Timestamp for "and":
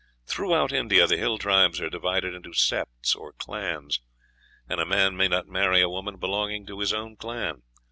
4.67-4.79